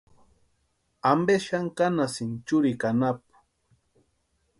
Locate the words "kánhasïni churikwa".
1.77-2.87